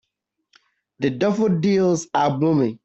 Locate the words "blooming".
2.35-2.79